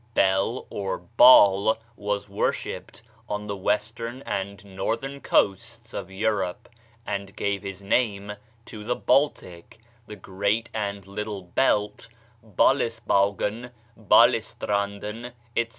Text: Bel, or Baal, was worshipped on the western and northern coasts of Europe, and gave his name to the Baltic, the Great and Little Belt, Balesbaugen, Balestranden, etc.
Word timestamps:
Bel, 0.15 0.65
or 0.71 0.97
Baal, 0.97 1.77
was 1.95 2.27
worshipped 2.27 3.03
on 3.29 3.45
the 3.45 3.55
western 3.55 4.23
and 4.23 4.65
northern 4.65 5.21
coasts 5.21 5.93
of 5.93 6.09
Europe, 6.09 6.67
and 7.05 7.35
gave 7.35 7.61
his 7.61 7.83
name 7.83 8.35
to 8.65 8.83
the 8.83 8.95
Baltic, 8.95 9.77
the 10.07 10.15
Great 10.15 10.71
and 10.73 11.05
Little 11.05 11.43
Belt, 11.43 12.09
Balesbaugen, 12.41 13.69
Balestranden, 13.95 15.33
etc. 15.55 15.69